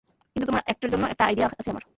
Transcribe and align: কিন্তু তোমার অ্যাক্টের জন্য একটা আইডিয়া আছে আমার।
কিন্তু 0.35 0.45
তোমার 0.45 0.63
অ্যাক্টের 0.65 0.89
জন্য 0.93 1.03
একটা 1.05 1.23
আইডিয়া 1.25 1.47
আছে 1.53 1.69
আমার। 1.69 1.83